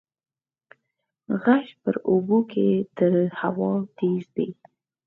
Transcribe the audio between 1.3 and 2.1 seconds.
غږ په